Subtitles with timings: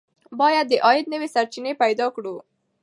[0.39, 2.35] باید د عاید نوې سرچینې پیدا کړو.